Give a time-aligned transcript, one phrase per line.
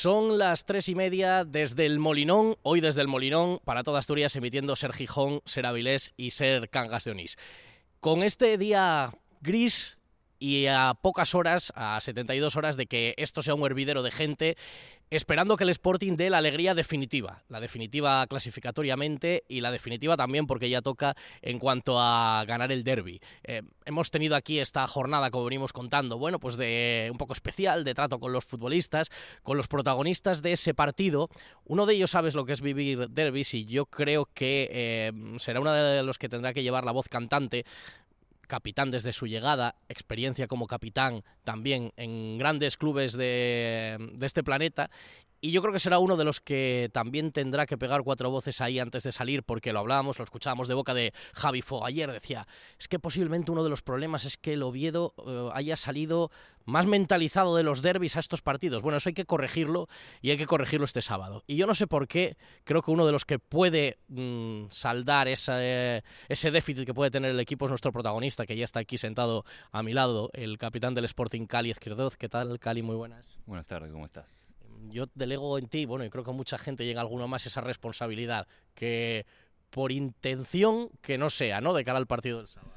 [0.00, 4.34] Son las tres y media desde el Molinón, hoy desde el Molinón, para toda Asturias,
[4.34, 7.36] emitiendo Ser Gijón, Ser Avilés y Ser Cangas de Onís.
[8.00, 9.98] Con este día gris
[10.38, 14.56] y a pocas horas, a 72 horas de que esto sea un hervidero de gente,
[15.10, 20.46] esperando que el Sporting dé la alegría definitiva, la definitiva clasificatoriamente y la definitiva también
[20.46, 23.20] porque ya toca en cuanto a ganar el derby.
[23.42, 27.84] Eh, hemos tenido aquí esta jornada, como venimos contando, bueno, pues de un poco especial,
[27.84, 29.10] de trato con los futbolistas,
[29.42, 31.28] con los protagonistas de ese partido.
[31.64, 35.60] Uno de ellos sabes lo que es vivir derbis y yo creo que eh, será
[35.60, 37.64] uno de los que tendrá que llevar la voz cantante
[38.50, 44.90] capitán desde su llegada, experiencia como capitán también en grandes clubes de, este planeta
[45.40, 48.60] y yo creo que será uno de los que también tendrá que pegar cuatro voces
[48.60, 52.12] ahí antes de salir, porque lo hablábamos, lo escuchábamos de boca de Javi Fo ayer.
[52.12, 52.46] Decía,
[52.78, 56.30] es que posiblemente uno de los problemas es que el Oviedo eh, haya salido
[56.66, 58.82] más mentalizado de los derbis a estos partidos.
[58.82, 59.88] Bueno, eso hay que corregirlo
[60.20, 61.42] y hay que corregirlo este sábado.
[61.46, 65.26] Y yo no sé por qué, creo que uno de los que puede mm, saldar
[65.26, 68.98] ese, ese déficit que puede tener el equipo es nuestro protagonista, que ya está aquí
[68.98, 72.16] sentado a mi lado, el capitán del Sporting Cali Izquierdoz.
[72.16, 72.82] ¿Qué tal, Cali?
[72.82, 73.38] Muy buenas.
[73.46, 74.49] Buenas tardes, ¿cómo estás?
[74.88, 77.60] Yo delego en ti, bueno, y creo que mucha gente llega a alguno más esa
[77.60, 79.26] responsabilidad, que
[79.70, 81.72] por intención que no sea, ¿no?
[81.74, 82.72] De cara al partido del sábado.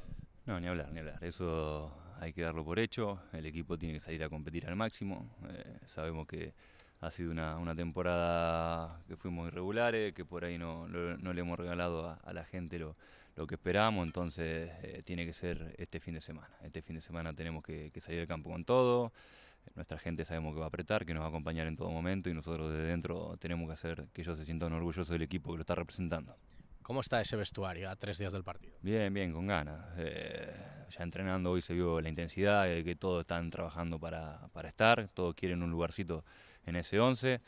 [0.45, 1.23] No, ni hablar, ni hablar.
[1.23, 3.19] Eso hay que darlo por hecho.
[3.31, 5.29] El equipo tiene que salir a competir al máximo.
[5.49, 6.53] Eh, sabemos que
[7.01, 11.59] ha sido una, una, temporada que fuimos irregulares, que por ahí no, no, le hemos
[11.59, 12.95] regalado a, la gente lo,
[13.35, 16.55] lo, que esperábamos, entonces eh, tiene que ser este fin de semana.
[16.63, 19.11] Este fin de semana tenemos que, que salir al campo con todo.
[19.75, 22.29] Nuestra gente sabemos que va a apretar, que nos va a acompañar en todo momento
[22.29, 25.57] y nosotros desde dentro tenemos que hacer que ellos se sientan orgullosos del equipo que
[25.57, 26.35] lo está representando.
[26.83, 28.75] ¿Cómo está ese vestuario a tres días del partido?
[28.81, 29.85] Bien, bien, con ganas.
[29.97, 30.53] Eh,
[30.89, 35.07] ya entrenando hoy se vio la intensidad, eh, que todos están trabajando para, para estar,
[35.13, 36.25] todos quieren un lugarcito
[36.65, 37.39] en ese 11.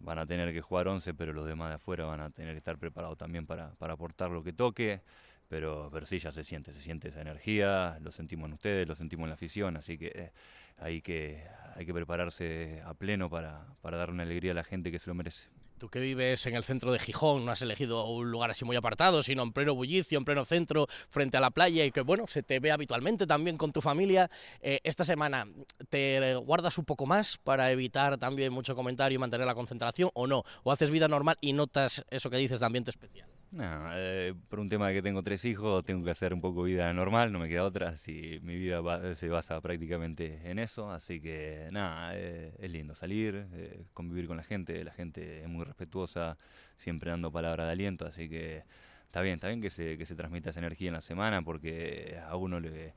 [0.00, 2.58] Van a tener que jugar 11, pero los demás de afuera van a tener que
[2.58, 5.00] estar preparados también para, para aportar lo que toque.
[5.48, 8.94] Pero, pero sí, ya se siente, se siente esa energía, lo sentimos en ustedes, lo
[8.94, 10.32] sentimos en la afición, así que eh,
[10.78, 14.90] hay que, hay que prepararse a pleno para, para dar una alegría a la gente
[14.90, 15.48] que se lo merece.
[15.78, 18.76] Tú que vives en el centro de Gijón, no has elegido un lugar así muy
[18.76, 22.26] apartado, sino en pleno bullicio, en pleno centro, frente a la playa y que, bueno,
[22.26, 24.30] se te ve habitualmente también con tu familia.
[24.62, 25.46] Eh, esta semana,
[25.90, 30.26] ¿te guardas un poco más para evitar también mucho comentario y mantener la concentración o
[30.26, 30.44] no?
[30.62, 33.28] ¿O haces vida normal y notas eso que dices de ambiente especial?
[33.56, 36.64] No, eh, por un tema de que tengo tres hijos, tengo que hacer un poco
[36.64, 41.22] vida normal, no me queda otra, si mi vida se basa prácticamente en eso, así
[41.22, 45.64] que nada, eh, es lindo salir, eh, convivir con la gente, la gente es muy
[45.64, 46.36] respetuosa,
[46.76, 48.64] siempre dando palabra de aliento, así que
[49.06, 52.20] está bien, está bien que se, que se transmita esa energía en la semana porque
[52.28, 52.92] a uno le,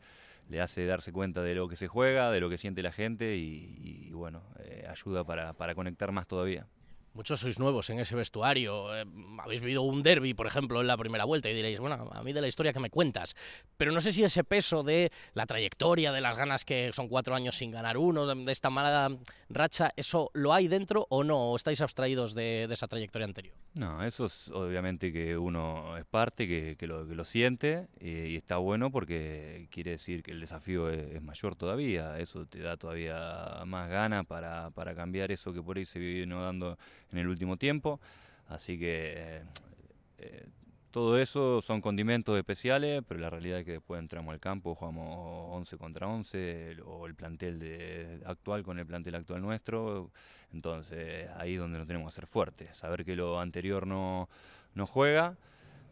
[0.50, 3.38] le hace darse cuenta de lo que se juega, de lo que siente la gente
[3.38, 4.44] y, y bueno,
[4.90, 6.68] ayuda para, para conectar más todavía.
[7.14, 8.96] Muchos sois nuevos en ese vestuario.
[8.96, 9.06] Eh,
[9.40, 12.34] habéis vivido un derby, por ejemplo, en la primera vuelta y diréis, bueno, a mí
[12.34, 13.36] de la historia que me cuentas.
[13.78, 17.36] Pero no sé si ese peso de la trayectoria, de las ganas que son cuatro
[17.36, 19.18] años sin ganar uno, de esta mala
[19.50, 21.52] racha, ¿eso lo hay dentro o no?
[21.52, 23.56] ¿O estáis abstraídos de, esa trayectoria anterior?
[23.74, 28.58] No, eso es obviamente que uno es parte, que, lo, que lo, siente y, está
[28.58, 32.20] bueno porque quiere decir que el desafío es, mayor todavía.
[32.20, 36.36] Eso te da todavía más ganas para, para cambiar eso que por ahí se viene
[36.36, 36.78] dando
[37.12, 38.00] en el último tiempo.
[38.48, 39.44] Así que eh,
[40.18, 40.48] eh,
[40.92, 45.56] todo eso son condimentos especiales, pero la realidad es que después entramos al campo, jugamos
[45.56, 50.12] 11 contra 11, o el plantel de, actual con el plantel actual nuestro.
[50.52, 54.30] Entonces ahí es donde nos tenemos que hacer fuertes, saber que lo anterior no,
[54.74, 55.38] no juega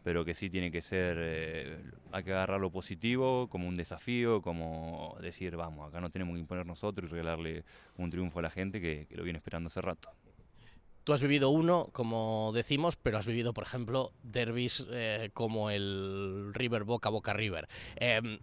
[0.08, 4.40] pero que sí tiene que ser, eh, hay que agarrar lo positivo como un desafío,
[4.40, 7.64] como decir, vamos, acá no tenemos que imponer nosotros y regalarle
[7.98, 10.10] un triunfo a la gente que lo viene esperando hace rato.
[11.08, 16.50] Tú has vivido uno, como decimos, pero has vivido, por ejemplo, derbis eh, como el
[16.52, 17.66] River Boca Boca River.
[17.96, 18.38] Em,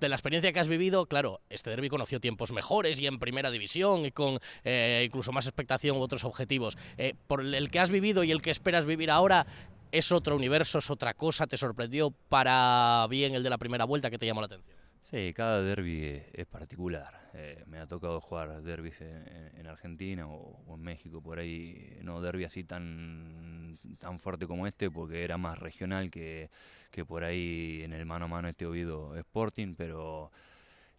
[0.00, 3.50] de la experiencia que has vivido, claro, este derby conoció tiempos mejores y en primera
[3.50, 6.76] división y con eh, incluso más expectación u otros objetivos.
[6.98, 9.46] Eh, por el que has vivido y el que esperas vivir ahora,
[9.90, 11.46] ¿es otro universo, es otra cosa?
[11.46, 14.79] ¿Te sorprendió para bien el de la primera vuelta que te llamó la atención?
[15.02, 17.30] Sí, cada derby es particular.
[17.34, 22.44] Eh, me ha tocado jugar derbis en, Argentina o, en México, por ahí no derby
[22.44, 26.50] así tan, tan fuerte como este, porque era más regional que,
[26.90, 30.30] que por ahí en el mano a mano este oído Sporting, pero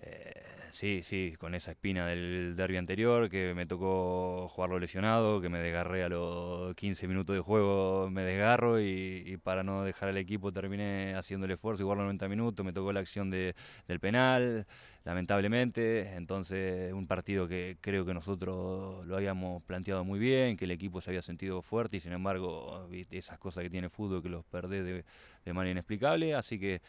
[0.03, 0.33] Eh,
[0.71, 5.59] sí, sí, con esa espina del derby anterior, que me tocó jugarlo lesionado, que me
[5.59, 10.51] desgarré a los 15 minutos de juego, me desgarro y, para no dejar al equipo
[10.51, 13.53] terminé haciendo el esfuerzo y jugarlo 90 minutos, me tocó la acción de,
[13.87, 14.65] del penal,
[15.03, 20.71] lamentablemente, entonces un partido que creo que nosotros lo habíamos planteado muy bien, que el
[20.71, 24.45] equipo se había sentido fuerte y sin embargo esas cosas que tiene fútbol que los
[24.45, 25.05] perdés de,
[25.45, 26.81] de manera inexplicable, así que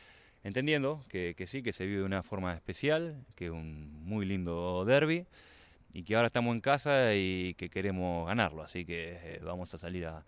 [0.45, 4.85] entendiendo que, sí, que se vive de una forma especial, que es un muy lindo
[4.85, 5.27] derby
[5.95, 9.79] y que ahora estamos en casa y que queremos ganarlo, así que eh, vamos a
[9.79, 10.25] salir a,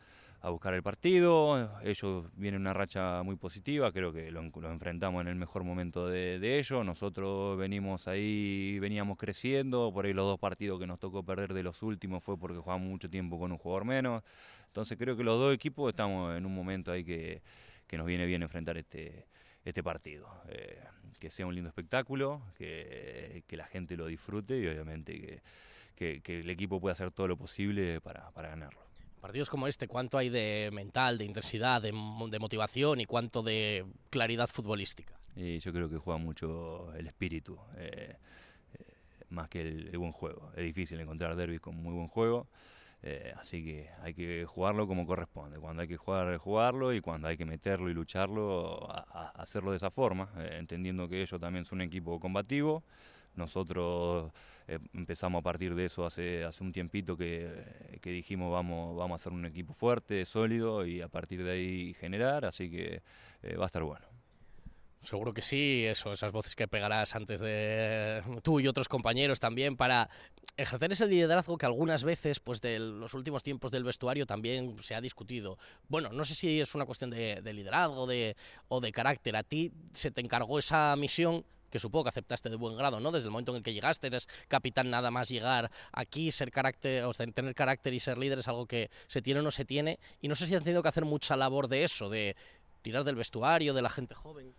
[0.51, 5.37] buscar el partido, ellos vienen una racha muy positiva, creo que lo, enfrentamos en el
[5.37, 10.87] mejor momento de, ellos, nosotros venimos ahí, veníamos creciendo, por ahí los dos partidos que
[10.87, 14.23] nos tocó perder de los últimos fue porque jugamos mucho tiempo con un jugador menos,
[14.67, 17.41] entonces creo que los dos equipos estamos en un momento ahí que
[17.93, 19.25] nos viene bien enfrentar este,
[19.65, 20.29] este partido.
[20.49, 20.83] Eh,
[21.19, 25.41] que sea un lindo espectáculo, que, la gente lo disfrute y obviamente
[25.97, 28.81] que, el equipo pueda hacer todo lo posible para, ganarlo.
[29.21, 34.49] Partidos como este, ¿cuánto hay de mental, de intensidad, de, motivación y cuánto de claridad
[34.49, 35.19] futbolística?
[35.35, 38.17] Y yo creo que juega mucho el espíritu, eh,
[38.75, 38.85] eh,
[39.31, 40.53] más que el, el, buen juego.
[40.57, 42.49] Es difícil encontrar derbis con muy buen juego.
[43.07, 45.59] Eh, así que hay que jugarlo como corresponde.
[45.59, 49.77] Cuando hay que jugar, jugarlo y cuando hay que meterlo y lucharlo, a, hacerlo de
[49.77, 52.83] esa forma, eh, entendiendo que ellos también son un equipo combativo.
[53.37, 54.33] Nosotros
[54.69, 59.21] eh, empezamos a partir de eso hace, hace un tiempito que, que, dijimos vamos, vamos
[59.21, 63.03] a ser un equipo fuerte, sólido y a partir de ahí generar, así que
[63.59, 64.14] va a estar bueno.
[65.05, 69.77] Seguro que sí, eso, esas voces que pegarás antes de tú y otros compañeros también
[69.77, 70.09] para
[70.57, 74.95] ejercer ese liderazgo que algunas veces, pues de los últimos tiempos del vestuario también se
[74.95, 75.59] ha discutido.
[75.89, 78.35] Bueno, no sé si es una cuestión de, liderazgo de,
[78.69, 79.37] o de carácter.
[79.37, 83.11] A ti se te encargó esa misión que supongo que aceptaste de buen grado, ¿no?
[83.11, 87.05] Desde el momento en el que llegaste, eres capitán nada más llegar aquí, ser carácter,
[87.05, 89.99] o tener carácter y ser líder es algo que se tiene o no se tiene.
[90.23, 92.37] Y no sé si han tenido que hacer mucha labor de eso, de
[92.81, 94.55] tirar del vestuario, de la gente joven.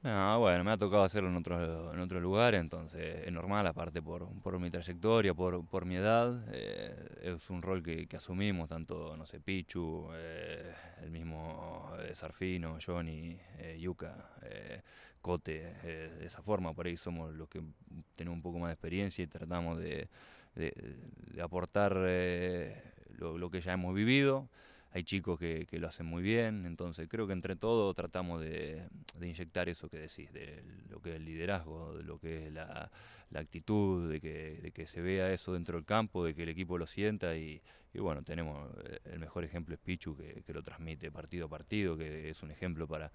[0.00, 4.00] No, bueno, me ha tocado hacerlo en otros en otro lugares, entonces es normal, aparte
[4.00, 9.16] por, por mi trayectoria, por, por mi edad, eh, es un rol que, asumimos, tanto,
[9.16, 10.72] no sé, Pichu, eh,
[11.02, 13.36] el mismo eh, Sarfino, Johnny,
[13.76, 14.30] Yuka,
[15.20, 17.60] Cote, de esa forma, por ahí somos los que
[18.14, 20.08] tenemos un poco más de experiencia y tratamos de,
[20.54, 21.94] de, aportar
[23.16, 24.48] lo, lo que ya hemos vivido
[24.92, 28.88] hay chicos que, lo hacen muy bien, entonces creo que entre todos tratamos de,
[29.20, 32.90] inyectar eso que decís, de lo que es el liderazgo, de lo que es la,
[33.34, 36.78] actitud, de que, de que, se vea eso dentro del campo, de que el equipo
[36.78, 37.60] lo sienta y,
[37.92, 41.48] y bueno, tenemos eh, el mejor ejemplo es Pichu que, que, lo transmite partido a
[41.48, 43.12] partido, que es un ejemplo para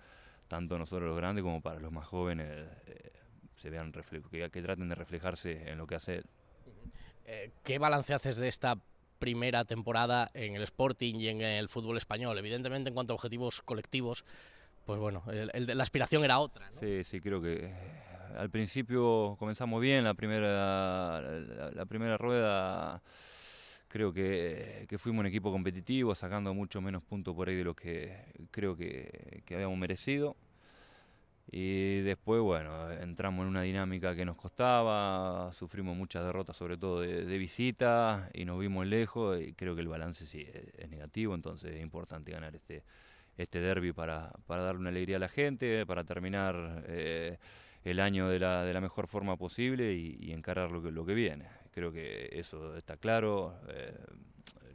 [0.48, 2.48] tanto nosotros los grandes como para los más jóvenes,
[2.86, 3.12] eh,
[3.56, 6.26] se vean que, que, traten de reflejarse en lo que hace él.
[7.26, 8.78] Eh, ¿Qué balance haces de esta
[9.24, 12.38] primera temporada en el Sporting y en el fútbol español.
[12.38, 14.26] Evidentemente, en cuanto a objetivos colectivos,
[14.86, 16.70] pues bueno, el, la aspiración era otra.
[16.78, 17.74] Sí, sí, creo que eh,
[18.38, 23.02] al principio comenzamos bien, la primera, la, primera rueda
[23.88, 27.76] creo que, que, fuimos un equipo competitivo, sacando mucho menos puntos por ahí de lo
[27.76, 30.36] que creo que, que habíamos merecido.
[31.52, 37.02] Y después, bueno, entramos en una dinámica que nos costaba, sufrimos muchas derrotas, sobre todo
[37.02, 40.48] de, visita, y nos vimos lejos, y creo que el balance sí
[40.78, 42.84] es, negativo, entonces es importante ganar este,
[43.38, 47.38] este derby para, para darle una alegría a la gente, para terminar eh,
[47.84, 51.14] el año de la, de la mejor forma posible y, encarar lo que, lo que
[51.14, 51.46] viene.
[51.72, 53.94] Creo que eso está claro, eh,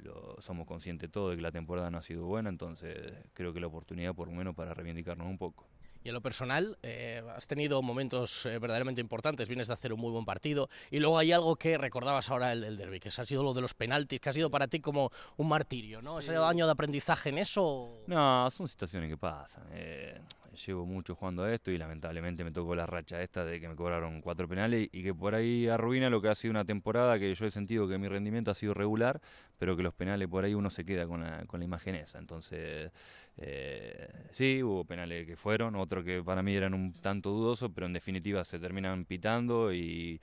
[0.05, 3.61] lo, somos conscientes todos de que la temporada no ha sido buena, entonces creo que
[3.61, 5.67] la oportunidad por lo menos para reivindicarnos un poco.
[6.09, 10.01] Y en lo personal, eh, has tenido momentos eh, verdaderamente importantes, vienes de hacer un
[10.01, 10.71] muy buen partido.
[10.91, 13.61] Y luego hay algo que recordabas ahora el, del derby, que ha sido lo de
[13.61, 16.21] los penaltis, que ha sido para ti como un martirio, ¿no?
[16.21, 18.05] ¿Ese año de aprendizaje en eso?
[18.07, 19.65] No, son situaciones que pasan.
[19.73, 20.19] Eh,
[20.67, 23.77] llevo mucho jugando a esto y lamentablemente me tocó la racha esta de que me
[23.77, 27.35] cobraron cuatro penales y que por ahí arruina lo que ha sido una temporada que
[27.35, 29.21] yo he sentido que mi rendimiento ha sido regular,
[29.59, 32.19] pero que los penales por ahí uno se queda con la, con la imagen esa.
[32.19, 32.91] Entonces,
[33.39, 37.87] eh, sí, hubo penales que fueron, otros que para mí eran un tanto dudosos, pero
[37.87, 40.21] en definitiva se terminan pitando y,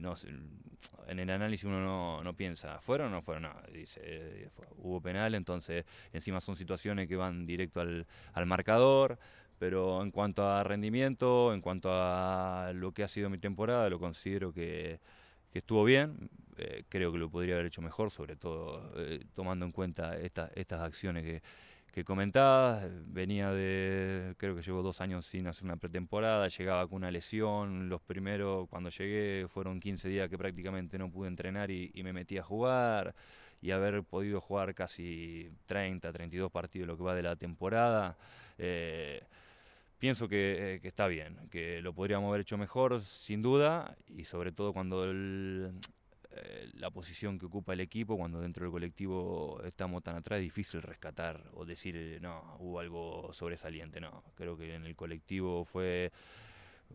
[0.00, 0.14] no
[1.06, 3.44] en el análisis uno no, no, piensa, ¿fueron o no fueron?
[3.44, 9.18] No, dice, eh, hubo penal, entonces encima son situaciones que van directo al, al marcador
[9.60, 13.98] pero en cuanto a rendimiento, en cuanto a lo que ha sido mi temporada, lo
[14.00, 15.00] considero que,
[15.52, 16.30] estuvo bien.
[16.56, 20.80] Eh, creo que lo podría haber hecho mejor, sobre todo eh, tomando en cuenta estas
[20.80, 21.42] acciones que,
[21.92, 26.96] que comentaba, venía de, creo que llevo dos años sin hacer una pretemporada, llegaba con
[26.96, 31.90] una lesión, los primeros cuando llegué fueron 15 días que prácticamente no pude entrenar y,
[32.02, 33.14] me metí a jugar
[33.60, 38.16] y haber podido jugar casi 30, 32 partidos lo que va de la temporada.
[38.56, 39.22] Eh,
[39.98, 44.52] pienso que, que, está bien, que lo podríamos haber hecho mejor, sin duda, y sobre
[44.52, 45.72] todo cuando el,
[46.32, 50.44] eh, la posición que ocupa el equipo cuando dentro del colectivo estamos tan atrás, es
[50.44, 54.22] difícil rescatar o decir, no, hubo algo sobresaliente, no.
[54.34, 56.12] Creo que en el colectivo fue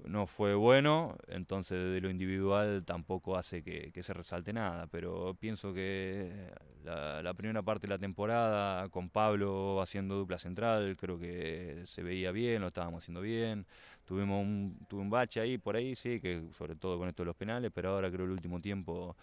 [0.04, 5.74] no fue bueno, entonces de lo individual tampoco hace que, se resalte nada, pero pienso
[5.74, 6.52] que
[6.84, 12.04] la, la, primera parte de la temporada con Pablo haciendo dupla central, creo que se
[12.04, 13.66] veía bien, lo estábamos haciendo bien,
[14.06, 17.28] tuvimos un, tuve un bache ahí por ahí, sí, que sobre todo con esto de
[17.28, 19.16] los penales, pero ahora creo el último tiempo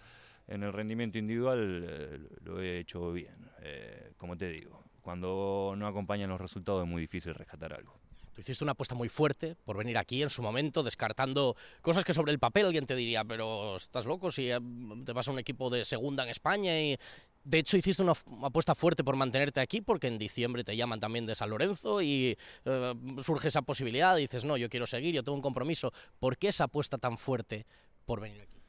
[0.49, 5.87] en el rendimiento individual eh, lo he hecho bien, eh, como te digo, cuando no
[5.87, 8.01] acompañan los resultados es muy difícil rescatar algo.
[8.34, 12.14] Tú hiciste una apuesta muy fuerte por venir aquí en su momento, descartando cosas que
[12.14, 14.58] sobre el papel alguien te diría, pero estás loco si eh,
[15.04, 16.96] te vas a un equipo de segunda en España y...
[17.44, 18.12] De hecho, hiciste una
[18.44, 22.38] apuesta fuerte por mantenerte aquí porque en diciembre te llaman también de San Lorenzo y
[22.64, 24.16] eh, surge esa posibilidad.
[24.16, 25.92] Y dices, no, yo quiero seguir, yo tengo un compromiso.
[26.20, 27.66] ¿Por qué esa apuesta tan fuerte
[28.04, 28.62] por venir aquí?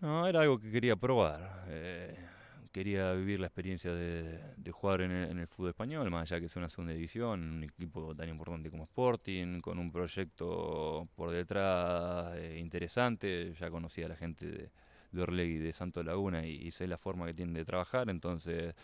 [0.00, 1.66] No, era algo que quería probar.
[1.68, 2.16] Eh,
[2.72, 6.68] quería vivir la experiencia de, jugar en el, fútbol español, más allá que sea una
[6.68, 13.54] segunda división, un equipo tan importante como Sporting, con un proyecto por detrás eh, interesante.
[13.58, 14.70] Ya conocía a la gente de,
[15.12, 18.74] de y de Santo Laguna y, sé la forma que tienen de trabajar, entonces.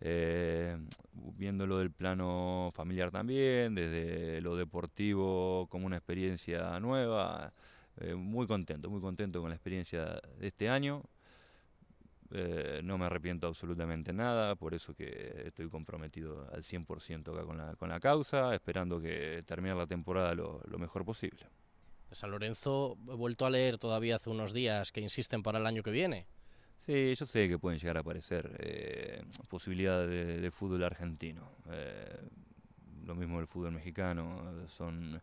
[0.00, 0.78] Eh,
[1.12, 7.52] viéndolo del plano familiar también, desde lo deportivo como una experiencia nueva,
[8.00, 11.02] eh, muy contento, muy contento con la experiencia de este año.
[12.30, 17.56] Eh, no me arrepiento absolutamente nada, por eso que estoy comprometido al 100% acá con
[17.56, 21.46] la, con la causa, esperando que termine la temporada lo, mejor posible.
[22.10, 25.82] San Lorenzo, he vuelto a leer todavía hace unos días que insisten para el año
[25.82, 26.26] que viene.
[26.76, 31.50] Sí, yo sé que pueden llegar a aparecer eh, posibilidades de, fútbol argentino.
[31.70, 32.20] Eh,
[33.04, 34.42] lo mismo del fútbol mexicano.
[34.68, 35.20] Son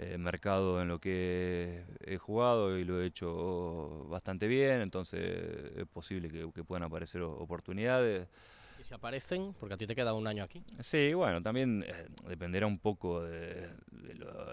[0.00, 5.86] eh, mercado en lo que he jugado y lo he hecho bastante bien, entonces es
[5.88, 8.28] posible que, puedan aparecer oportunidades.
[8.78, 9.56] ¿Y si aparecen?
[9.58, 10.62] Porque a ti te queda un año aquí.
[10.78, 13.70] Sí, bueno, también eh, dependerá un poco de,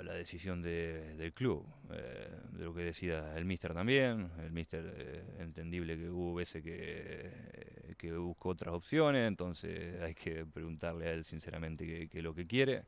[0.03, 4.31] la decisión del club, eh, de lo que decida el míster también.
[4.39, 11.07] El míster, entendible que hubo veces que, que buscó otras opciones, entonces hay que preguntarle
[11.07, 12.85] a él sinceramente qué es lo que quiere.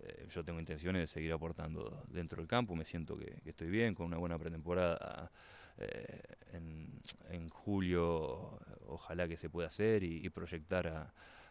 [0.00, 3.94] Eh, yo tengo intenciones de seguir aportando dentro del campo, me siento que, estoy bien,
[3.94, 5.30] con una buena pretemporada
[5.78, 6.20] eh,
[6.52, 10.86] en, julio, ojalá que se pueda hacer y, proyectar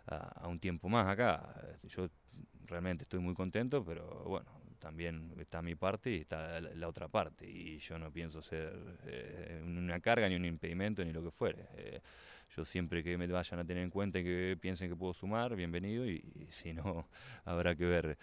[0.08, 1.56] a, un tiempo más acá.
[1.84, 2.10] Yo
[2.66, 4.46] realmente estoy muy contento, pero bueno,
[4.84, 8.74] también está mi parte y está la, otra parte, y yo no pienso ser
[9.08, 11.66] eh, una carga ni un impedimento ni lo que fuere.
[12.56, 15.56] Yo siempre que me vayan a tener en cuenta y que piensen que puedo sumar,
[15.56, 17.08] bienvenido, y, si no,
[17.46, 18.18] habrá que ver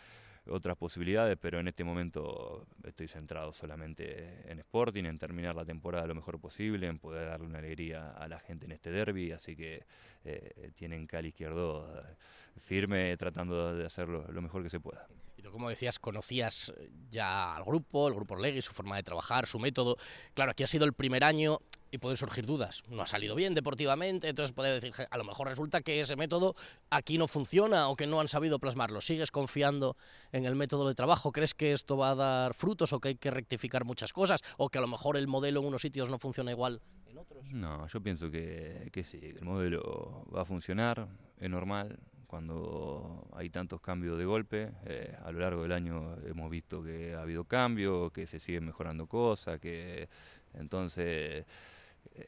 [0.47, 6.07] otras posibilidades, pero en este momento estoy centrado solamente en Sporting, en terminar la temporada
[6.07, 9.57] lo mejor posible, en poder darle una alegría a la gente en este derby, así
[9.57, 9.85] que
[10.25, 15.07] eh, tienen Cali Izquierdo eh, firme tratando de hacerlo lo mejor que se pueda.
[15.41, 16.71] Y tú, como decías, conocías
[17.09, 19.97] ya al grupo, el grupo Legui, su forma de trabajar, su método.
[20.35, 22.83] Claro, aquí ha sido el primer año y pueden surgir dudas.
[22.91, 26.57] No ha salido bien deportivamente, entonces puede decir, a lo mejor resulta que ese método
[26.91, 29.01] aquí no funciona o que no han sabido plasmarlo.
[29.01, 29.97] ¿Sigues confiando
[30.31, 31.33] en el método de trabajo?
[31.33, 34.43] ¿Crees que esto va a dar frutos o que hay que rectificar muchas cosas?
[34.59, 37.51] ¿O que a lo mejor el modelo en unos sitios no funciona igual en otros?
[37.51, 41.99] No, yo pienso que, que sí, que el modelo va a funcionar, es normal.
[42.31, 47.13] Cuando hay tantos cambios de golpe, eh, a lo largo del año hemos visto que
[47.13, 50.09] ha habido cambios, que se siguen mejorando cosas, que
[50.55, 51.45] entonces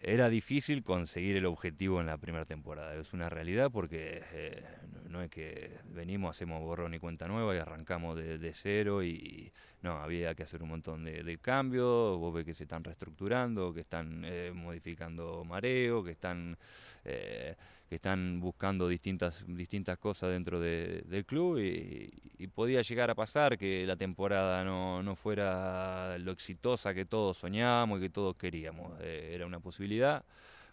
[0.00, 2.96] era difícil conseguir el objetivo en la primera temporada.
[2.96, 4.64] Es una realidad porque eh,
[5.08, 9.52] no es que venimos, hacemos borrón y cuenta nueva y arrancamos de, cero y
[9.82, 12.18] no, había que hacer un montón de, cambios.
[12.18, 16.56] Vos ves que se están reestructurando, que están eh, modificando mareo, que están
[17.04, 17.56] eh,
[17.92, 23.86] que están buscando distintas, distintas cosas dentro del club y, podía llegar a pasar que
[23.86, 28.98] la temporada no, no, fuera lo exitosa que todos soñábamos y que todos queríamos.
[29.02, 30.24] Eh, era una posibilidad.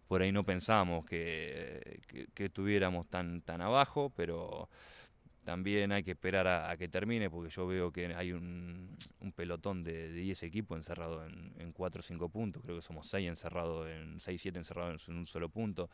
[0.08, 2.00] Por ahí no pensamos que,
[2.34, 4.70] que, estuviéramos tan, tan abajo, pero
[5.50, 8.96] también hay que esperar a, que termine porque yo veo que hay un,
[9.36, 13.29] pelotón de, 10 equipos encerrado en, en 4 o 5 puntos, creo que somos 6
[13.29, 15.89] encerrados en 6 7 encerrados en un solo punto.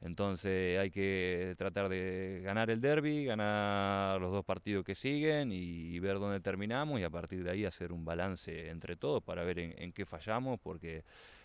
[0.00, 5.98] Entonces hay que tratar de ganar el derby, ganar los dos partidos que siguen y,
[5.98, 9.58] ver dónde terminamos y a partir de ahí hacer un balance entre todos para ver
[9.58, 11.02] en, qué fallamos porque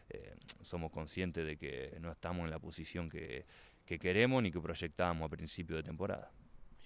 [0.09, 3.43] eh, somos conscientes de que no estamos en la posición que,
[3.87, 6.29] que queremos ni que proyectábamos a principio de temporada.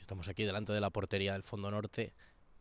[0.03, 2.13] Estamos aquí delante de la portería del Fondo Norte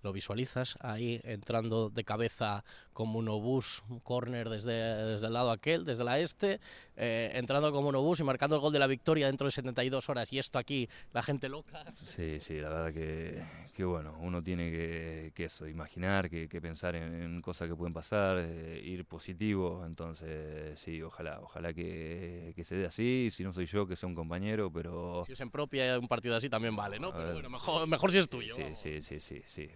[0.02, 5.50] lo visualizas ahí entrando de cabeza como un obús, un córner desde, desde el lado
[5.50, 6.60] aquel, desde la este,
[6.96, 10.08] eh, entrando como un obús y marcando el gol de la victoria dentro de 72
[10.08, 10.32] horas.
[10.32, 11.84] Y esto aquí, la gente loca.
[12.04, 13.42] Sí, sí, la verdad que,
[13.74, 17.94] que bueno, uno tiene que, que eso, imaginar, que, que pensar en, cosas que pueden
[17.94, 19.84] pasar, eh, ir positivo.
[19.86, 23.28] Entonces, sí, ojalá, ojalá que, que se dé así.
[23.30, 25.24] Si no soy yo, que sea un compañero, pero.
[25.26, 27.12] Si es en propia, un partido así también vale, ¿no?
[27.12, 28.54] Pero bueno, mejor, mejor si es tuyo.
[28.54, 29.70] Sí, sí, sí, sí, sí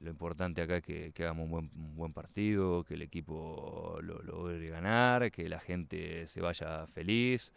[0.00, 4.68] lo importante acá es que, hagamos un buen, buen, partido, que el equipo lo logre
[4.68, 7.52] ganar, que la gente se vaya feliz,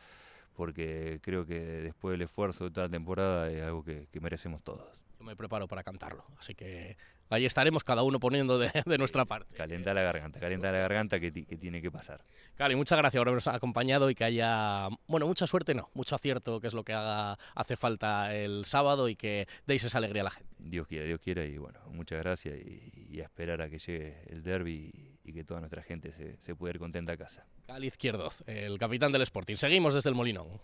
[0.56, 5.04] porque creo que después del esfuerzo de toda la temporada es algo que merecemos todos
[5.24, 6.26] me preparo para cantarlo.
[6.38, 6.98] Así que
[7.30, 9.56] ahí estaremos cada uno poniendo de, nuestra parte.
[9.56, 12.24] Calienta la garganta, calienta la garganta que, tiene que pasar.
[12.56, 16.60] Cali, muchas gracias por habernos acompañado y que haya, bueno, mucha suerte, no, mucho acierto,
[16.60, 20.26] que es lo que haga, hace falta el sábado y que deis esa alegría a
[20.26, 20.54] la gente.
[20.60, 24.44] Dios quiera, Dios quiera y bueno, muchas gracias y, a esperar a que llegue el
[24.44, 24.92] derby
[25.24, 27.46] y, que toda nuestra gente se, se pueda ir contenta a casa.
[27.66, 29.56] Cali Izquierdoz, el capitán del Sporting.
[29.56, 30.60] Seguimos desde el Molinón.